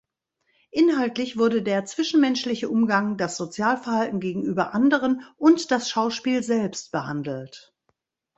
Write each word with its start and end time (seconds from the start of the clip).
Inhaltlich 0.71 1.37
wurde 1.37 1.61
der 1.61 1.85
zwischenmenschliche 1.85 2.69
Umgang, 2.69 3.17
das 3.17 3.37
Sozialverhalten 3.37 4.19
gegenüber 4.19 4.73
„Anderen“ 4.73 5.23
und 5.37 5.69
das 5.69 5.91
Schauspiel 5.91 6.41
selbst 6.41 6.91
behandelt. 6.91 7.71